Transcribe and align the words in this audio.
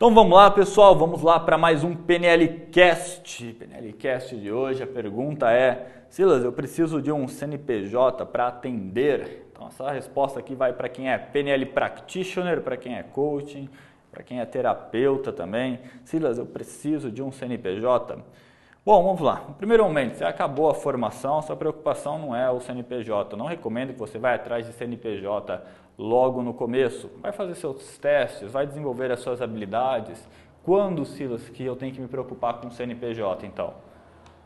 Então 0.00 0.14
vamos 0.14 0.32
lá, 0.32 0.50
pessoal, 0.50 0.96
vamos 0.96 1.20
lá 1.20 1.38
para 1.38 1.58
mais 1.58 1.84
um 1.84 1.94
PNLcast. 1.94 3.52
PNLcast 3.52 4.34
de 4.34 4.50
hoje, 4.50 4.82
a 4.82 4.86
pergunta 4.86 5.52
é: 5.52 6.04
Silas, 6.08 6.42
eu 6.42 6.50
preciso 6.50 7.02
de 7.02 7.12
um 7.12 7.28
CNPJ 7.28 8.24
para 8.24 8.46
atender? 8.46 9.46
Então 9.52 9.66
essa 9.68 9.90
resposta 9.90 10.40
aqui 10.40 10.54
vai 10.54 10.72
para 10.72 10.88
quem 10.88 11.12
é 11.12 11.18
PNL 11.18 11.66
practitioner, 11.66 12.62
para 12.62 12.78
quem 12.78 12.96
é 12.96 13.02
coaching, 13.02 13.68
para 14.10 14.22
quem 14.22 14.40
é 14.40 14.46
terapeuta 14.46 15.34
também. 15.34 15.78
Silas, 16.02 16.38
eu 16.38 16.46
preciso 16.46 17.10
de 17.10 17.22
um 17.22 17.30
CNPJ. 17.30 18.24
Bom, 18.82 19.04
vamos 19.04 19.20
lá. 19.20 19.44
No 19.46 19.54
primeiro 19.54 19.84
momento, 19.84 20.16
você 20.16 20.24
acabou 20.24 20.70
a 20.70 20.74
formação, 20.74 21.42
sua 21.42 21.54
preocupação 21.54 22.18
não 22.18 22.34
é 22.34 22.50
o 22.50 22.60
CNPJ. 22.60 23.36
Não 23.36 23.44
recomendo 23.44 23.92
que 23.92 23.98
você 23.98 24.18
vá 24.18 24.32
atrás 24.32 24.66
de 24.66 24.72
CNPJ 24.72 25.62
logo 25.98 26.42
no 26.42 26.54
começo. 26.54 27.10
Vai 27.20 27.30
fazer 27.30 27.56
seus 27.56 27.98
testes, 27.98 28.50
vai 28.50 28.66
desenvolver 28.66 29.12
as 29.12 29.20
suas 29.20 29.42
habilidades. 29.42 30.26
Quando, 30.62 31.04
Silas, 31.04 31.46
que 31.50 31.62
eu 31.62 31.76
tenho 31.76 31.92
que 31.92 32.00
me 32.00 32.08
preocupar 32.08 32.54
com 32.54 32.68
o 32.68 32.70
CNPJ, 32.70 33.46
então? 33.46 33.74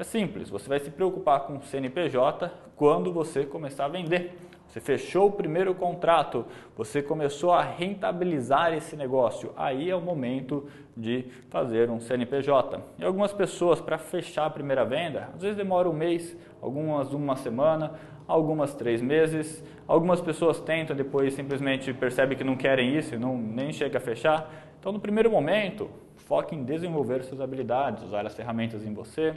É 0.01 0.02
simples, 0.02 0.51
você 0.51 0.69
vai 0.69 0.80
se 0.80 0.91
preocupar 0.91 1.42
com 1.42 1.59
o 1.59 1.62
CNPJ 1.62 2.51
quando 2.75 3.12
você 3.12 3.47
começar 3.47 3.84
a 3.84 3.89
vender. 3.89 4.37
Você 4.74 4.80
fechou 4.80 5.28
o 5.28 5.30
primeiro 5.30 5.73
contrato, 5.73 6.45
você 6.77 7.01
começou 7.01 7.52
a 7.52 7.62
rentabilizar 7.62 8.74
esse 8.74 8.97
negócio. 8.97 9.52
Aí 9.56 9.88
é 9.88 9.95
o 9.95 10.00
momento 10.00 10.66
de 10.97 11.27
fazer 11.48 11.88
um 11.88 12.00
CNPJ. 12.00 12.83
E 12.98 13.05
algumas 13.05 13.33
pessoas, 13.33 13.80
para 13.80 13.98
fechar 13.98 14.47
a 14.47 14.50
primeira 14.50 14.84
venda, 14.84 15.30
às 15.33 15.42
vezes 15.42 15.56
demora 15.56 15.88
um 15.88 15.92
mês, 15.92 16.37
algumas 16.60 17.12
uma 17.12 17.37
semana, 17.37 17.92
algumas 18.27 18.74
três 18.74 19.00
meses. 19.00 19.62
Algumas 19.87 20.20
pessoas 20.20 20.59
tentam, 20.59 20.97
depois 20.97 21.34
simplesmente 21.34 21.95
percebem 21.95 22.36
que 22.36 22.42
não 22.42 22.56
querem 22.56 22.97
isso 22.98 23.14
e 23.14 23.19
não, 23.19 23.38
nem 23.38 23.72
chega 23.72 23.98
a 23.98 24.00
fechar. 24.00 24.50
Então, 24.80 24.91
no 24.91 24.98
primeiro 24.98 25.30
momento, 25.30 25.88
foque 26.16 26.56
em 26.56 26.64
desenvolver 26.64 27.22
suas 27.22 27.41
habilidades, 27.41 28.02
usar 28.02 28.27
as 28.27 28.34
ferramentas 28.34 28.84
em 28.84 28.92
você, 28.92 29.34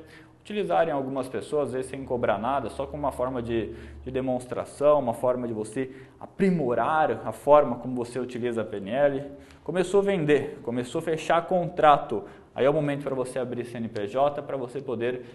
utilizarem 0.47 0.93
algumas 0.93 1.27
pessoas, 1.27 1.67
às 1.67 1.73
vezes 1.73 1.91
sem 1.91 2.05
cobrar 2.05 2.37
nada, 2.37 2.69
só 2.69 2.85
como 2.85 3.03
uma 3.03 3.11
forma 3.11 3.41
de, 3.41 3.73
de, 4.01 4.09
demonstração, 4.09 4.97
uma 4.97 5.13
forma 5.13 5.45
de 5.45 5.53
você 5.53 5.91
aprimorar 6.17 7.21
a 7.25 7.33
forma 7.33 7.75
como 7.75 7.93
você 7.93 8.17
utiliza 8.17 8.61
a 8.61 8.65
PNL. 8.65 9.25
Começou 9.61 9.99
a 9.99 10.03
vender, 10.03 10.59
começou 10.63 10.99
a 10.99 11.01
fechar 11.01 11.45
contrato, 11.47 12.23
aí 12.55 12.63
é 12.63 12.69
o 12.69 12.73
momento 12.73 13.03
para 13.03 13.13
você 13.13 13.37
abrir 13.39 13.65
CNPJ, 13.65 14.41
para 14.41 14.55
você 14.55 14.79
poder 14.79 15.25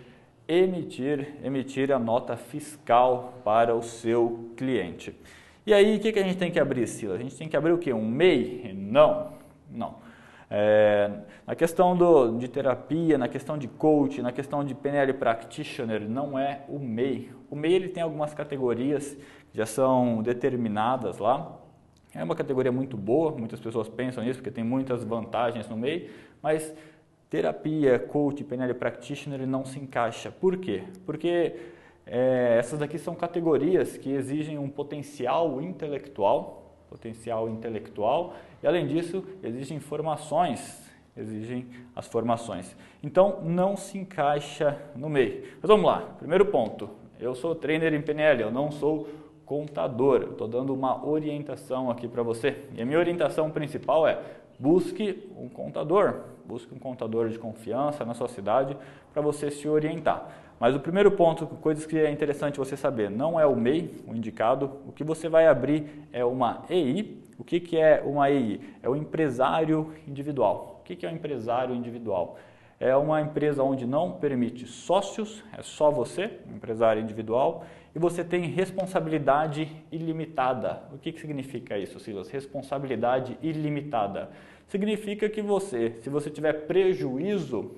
emitir, 0.49 1.35
emitir 1.45 1.93
a 1.93 1.99
nota 1.99 2.35
fiscal 2.35 3.35
para 3.45 3.75
o 3.75 3.83
seu 3.83 4.51
cliente. 4.57 5.15
E 5.67 5.75
aí, 5.75 5.97
o 5.97 6.01
que, 6.01 6.11
que 6.11 6.19
a 6.21 6.23
gente 6.23 6.39
tem 6.39 6.51
que 6.51 6.59
abrir, 6.59 6.87
Sila? 6.87 7.17
A 7.17 7.19
gente 7.19 7.37
tem 7.37 7.51
que 7.51 7.57
abrir 7.57 7.73
o 7.73 7.79
quê? 7.79 7.93
Um 7.93 8.09
MEI? 8.09 8.73
Não, 8.75 9.35
não. 9.71 9.97
É, 10.55 11.11
na 11.47 11.55
questão 11.55 11.97
do, 11.97 12.37
de 12.37 12.47
terapia, 12.47 13.17
na 13.17 13.27
questão 13.27 13.57
de 13.57 13.67
coach, 13.67 14.21
na 14.21 14.31
questão 14.31 14.63
de 14.63 14.75
PNL 14.75 15.15
Practitioner, 15.15 16.07
não 16.07 16.39
é 16.39 16.61
o 16.69 16.79
MEI. 16.79 17.33
O 17.51 17.57
MEI 17.57 17.73
ele 17.73 17.89
tem 17.89 18.03
algumas 18.03 18.35
categorias 18.35 19.17
que 19.51 19.57
já 19.57 19.65
são 19.65 20.23
determinadas 20.23 21.17
lá. 21.17 21.59
É 22.15 22.23
uma 22.23 22.37
categoria 22.37 22.71
muito 22.71 22.99
boa, 22.99 23.33
muitas 23.33 23.61
pessoas 23.61 23.89
pensam 23.89 24.23
nisso 24.23 24.41
porque 24.41 24.51
tem 24.51 24.63
muitas 24.63 25.03
vantagens 25.03 25.71
no 25.71 25.77
MEI, 25.79 26.11
mas 26.43 26.75
terapia, 27.31 27.99
coach, 27.99 28.45
PNL 28.45 28.75
Practitioner 28.75 29.47
não 29.47 29.65
se 29.65 29.79
encaixa. 29.79 30.31
Por 30.31 30.59
quê? 30.59 30.83
Porque 31.07 31.57
é, 32.05 32.57
essas 32.59 32.79
daqui 32.79 32.99
são 32.99 33.15
categorias 33.15 33.97
que 33.97 34.11
exigem 34.11 34.59
um 34.59 34.69
potencial 34.69 35.63
intelectual 35.63 36.72
potencial 36.93 37.49
intelectual 37.49 38.35
e, 38.63 38.67
além 38.67 38.87
disso, 38.87 39.25
exigem 39.43 39.81
formações, 39.81 40.79
exigem 41.17 41.67
as 41.97 42.07
formações. 42.07 42.77
Então, 43.03 43.41
não 43.43 43.77
se 43.77 43.97
encaixa 43.97 44.79
no 44.95 45.09
meio. 45.09 45.43
Mas 45.61 45.69
vamos 45.69 45.87
lá, 45.87 46.01
primeiro 46.19 46.45
ponto, 46.47 46.91
eu 47.19 47.35
sou 47.35 47.55
trainer 47.55 47.95
em 47.95 48.03
PNL, 48.03 48.43
eu 48.43 48.51
não 48.51 48.71
sou 48.71 49.09
contador, 49.47 50.29
estou 50.33 50.47
dando 50.47 50.75
uma 50.75 51.07
orientação 51.07 51.91
aqui 51.91 52.07
para 52.07 52.23
você. 52.23 52.65
E 52.75 52.83
a 52.83 52.85
minha 52.85 52.99
orientação 52.99 53.51
principal 53.51 54.07
é 54.07 54.21
busque 54.59 55.29
um 55.37 55.49
contador, 55.49 56.21
busque 56.45 56.75
um 56.75 56.79
contador 56.79 57.29
de 57.31 57.39
confiança 57.39 58.05
na 58.05 58.13
sua 58.13 58.29
cidade 58.29 58.77
para 59.13 59.23
você 59.23 59.51
se 59.51 59.67
orientar. 59.67 60.29
Mas 60.63 60.77
o 60.77 60.79
primeiro 60.79 61.11
ponto, 61.11 61.45
coisas 61.45 61.85
que 61.85 61.99
é 61.99 62.09
interessante 62.09 62.57
você 62.57 62.77
saber, 62.77 63.11
não 63.11 63.41
é 63.41 63.45
o 63.45 63.57
MEI, 63.57 63.97
o 64.07 64.15
indicado, 64.15 64.71
o 64.87 64.93
que 64.93 65.03
você 65.03 65.29
vai 65.29 65.49
abrir 65.49 66.07
é 66.13 66.25
uma 66.25 66.65
EI. 66.71 67.21
O 67.37 67.43
que, 67.43 67.59
que 67.59 67.77
é 67.77 68.01
uma 68.07 68.31
EI? 68.31 68.61
É 68.81 68.89
o 68.89 68.95
empresário 68.95 69.93
individual. 70.07 70.79
O 70.79 70.85
que, 70.85 70.95
que 70.95 71.05
é 71.05 71.11
o 71.11 71.13
empresário 71.13 71.75
individual? 71.75 72.39
É 72.79 72.95
uma 72.95 73.21
empresa 73.21 73.65
onde 73.65 73.85
não 73.85 74.13
permite 74.13 74.65
sócios, 74.65 75.43
é 75.53 75.65
só 75.65 75.91
você, 75.91 76.39
empresário 76.55 77.03
individual, 77.03 77.65
e 77.93 77.99
você 77.99 78.23
tem 78.23 78.43
responsabilidade 78.43 79.69
ilimitada. 79.91 80.85
O 80.93 80.99
que, 80.99 81.11
que 81.11 81.21
significa 81.21 81.77
isso, 81.77 81.99
Silas? 81.99 82.31
Responsabilidade 82.31 83.37
ilimitada. 83.43 84.31
Significa 84.69 85.29
que 85.29 85.43
você, 85.43 85.97
se 86.03 86.09
você 86.09 86.31
tiver 86.31 86.53
prejuízo 86.69 87.73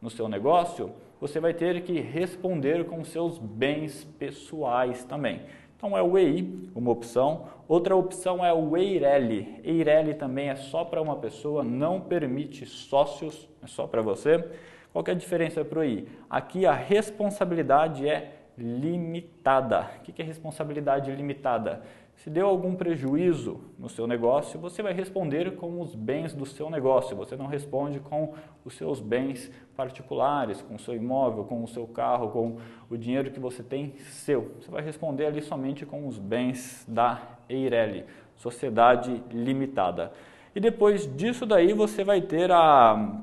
no 0.00 0.08
seu 0.08 0.30
negócio, 0.30 0.94
você 1.20 1.38
vai 1.38 1.52
ter 1.52 1.82
que 1.82 2.00
responder 2.00 2.86
com 2.86 3.04
seus 3.04 3.38
bens 3.38 4.04
pessoais 4.18 5.04
também. 5.04 5.42
Então 5.76 5.96
é 5.96 6.02
o 6.02 6.18
EI, 6.18 6.70
uma 6.74 6.90
opção. 6.90 7.46
Outra 7.68 7.94
opção 7.94 8.44
é 8.44 8.52
o 8.52 8.76
EIRELI. 8.76 9.60
EIRELI 9.64 10.14
também 10.14 10.48
é 10.48 10.56
só 10.56 10.84
para 10.84 11.00
uma 11.00 11.16
pessoa, 11.16 11.62
não 11.62 12.00
permite 12.00 12.66
sócios, 12.66 13.48
é 13.62 13.66
só 13.66 13.86
para 13.86 14.02
você. 14.02 14.44
Qual 14.92 15.04
é 15.06 15.10
a 15.12 15.14
diferença 15.14 15.64
para 15.64 15.78
o 15.78 15.82
EI? 15.82 16.08
Aqui 16.28 16.66
a 16.66 16.72
responsabilidade 16.72 18.08
é 18.08 18.39
limitada. 18.60 19.90
O 19.98 20.02
que 20.02 20.20
é 20.20 20.24
responsabilidade 20.24 21.10
limitada? 21.10 21.82
Se 22.22 22.28
deu 22.28 22.46
algum 22.46 22.74
prejuízo 22.74 23.62
no 23.78 23.88
seu 23.88 24.06
negócio, 24.06 24.60
você 24.60 24.82
vai 24.82 24.92
responder 24.92 25.56
com 25.56 25.80
os 25.80 25.94
bens 25.94 26.34
do 26.34 26.44
seu 26.44 26.68
negócio. 26.68 27.16
Você 27.16 27.34
não 27.34 27.46
responde 27.46 27.98
com 27.98 28.34
os 28.62 28.74
seus 28.74 29.00
bens 29.00 29.50
particulares, 29.74 30.60
com 30.60 30.74
o 30.74 30.78
seu 30.78 30.94
imóvel, 30.94 31.44
com 31.44 31.64
o 31.64 31.66
seu 31.66 31.86
carro, 31.86 32.28
com 32.28 32.58
o 32.90 32.98
dinheiro 32.98 33.30
que 33.30 33.40
você 33.40 33.62
tem 33.62 33.94
seu. 33.96 34.52
Você 34.60 34.70
vai 34.70 34.82
responder 34.82 35.26
ali 35.26 35.40
somente 35.40 35.86
com 35.86 36.06
os 36.06 36.18
bens 36.18 36.84
da 36.86 37.22
Eireli, 37.48 38.04
Sociedade 38.36 39.24
Limitada. 39.30 40.12
E 40.54 40.60
depois 40.60 41.06
disso 41.16 41.46
daí 41.46 41.72
você 41.72 42.04
vai 42.04 42.20
ter 42.20 42.50
a, 42.52 43.18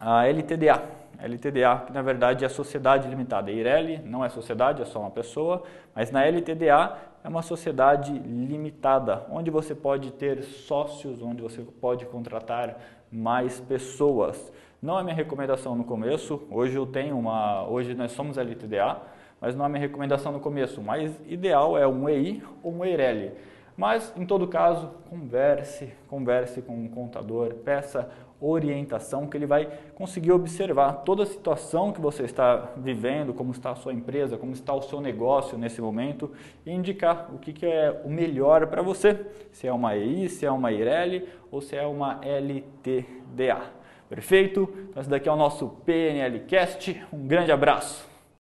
a 0.00 0.26
LTDA, 0.26 0.82
LTDA, 1.22 1.84
que 1.86 1.92
na 1.92 2.02
verdade 2.02 2.44
é 2.44 2.48
sociedade 2.48 3.08
limitada. 3.08 3.50
A 3.50 3.54
Eireli 3.54 3.98
não 4.04 4.24
é 4.24 4.28
sociedade, 4.28 4.82
é 4.82 4.84
só 4.84 5.00
uma 5.00 5.10
pessoa, 5.10 5.62
mas 5.94 6.10
na 6.10 6.24
LTDA 6.24 6.96
é 7.22 7.28
uma 7.28 7.42
sociedade 7.42 8.12
limitada, 8.12 9.24
onde 9.30 9.50
você 9.50 9.74
pode 9.74 10.10
ter 10.12 10.42
sócios, 10.42 11.22
onde 11.22 11.40
você 11.40 11.62
pode 11.80 12.04
contratar 12.06 12.76
mais 13.10 13.60
pessoas. 13.60 14.52
Não 14.80 14.98
é 14.98 15.02
minha 15.04 15.14
recomendação 15.14 15.76
no 15.76 15.84
começo, 15.84 16.42
hoje 16.50 16.74
eu 16.74 16.86
tenho 16.86 17.16
uma, 17.16 17.68
hoje 17.68 17.94
nós 17.94 18.10
somos 18.10 18.36
LTDA, 18.36 18.96
mas 19.40 19.54
não 19.54 19.64
é 19.64 19.68
minha 19.68 19.80
recomendação 19.80 20.32
no 20.32 20.40
começo. 20.40 20.80
O 20.80 20.84
mais 20.84 21.20
ideal 21.26 21.78
é 21.78 21.86
um 21.86 22.08
EI 22.08 22.42
ou 22.62 22.72
um 22.72 22.84
EIRELI. 22.84 23.32
Mas, 23.76 24.12
em 24.16 24.26
todo 24.26 24.46
caso, 24.46 24.90
converse, 25.08 25.92
converse 26.08 26.60
com 26.62 26.74
um 26.74 26.88
contador, 26.88 27.54
peça 27.54 28.08
orientação 28.42 29.26
que 29.26 29.36
ele 29.36 29.46
vai 29.46 29.68
conseguir 29.94 30.32
observar 30.32 31.04
toda 31.04 31.22
a 31.22 31.26
situação 31.26 31.92
que 31.92 32.00
você 32.00 32.24
está 32.24 32.72
vivendo, 32.76 33.32
como 33.32 33.52
está 33.52 33.70
a 33.70 33.76
sua 33.76 33.92
empresa, 33.92 34.36
como 34.36 34.52
está 34.52 34.74
o 34.74 34.82
seu 34.82 35.00
negócio 35.00 35.56
nesse 35.56 35.80
momento 35.80 36.30
e 36.66 36.72
indicar 36.72 37.30
o 37.32 37.38
que, 37.38 37.52
que 37.52 37.64
é 37.64 38.00
o 38.04 38.10
melhor 38.10 38.66
para 38.66 38.82
você, 38.82 39.24
se 39.52 39.66
é 39.66 39.72
uma 39.72 39.96
EI, 39.96 40.28
se 40.28 40.44
é 40.44 40.50
uma 40.50 40.72
IRELI 40.72 41.28
ou 41.50 41.60
se 41.60 41.76
é 41.76 41.86
uma 41.86 42.20
LTDA. 42.24 43.62
Perfeito? 44.08 44.68
Então 44.90 45.00
esse 45.00 45.08
daqui 45.08 45.28
é 45.28 45.32
o 45.32 45.36
nosso 45.36 45.68
PNLcast. 45.86 47.00
Um 47.12 47.26
grande 47.26 47.52
abraço. 47.52 48.11